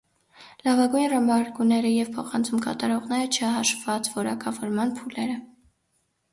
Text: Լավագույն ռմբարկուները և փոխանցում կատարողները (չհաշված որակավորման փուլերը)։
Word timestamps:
Լավագույն 0.67 1.05
ռմբարկուները 1.15 1.91
և 1.97 2.09
փոխանցում 2.17 2.65
կատարողները 2.65 3.29
(չհաշված 3.53 4.13
որակավորման 4.19 4.99
փուլերը)։ 5.01 5.41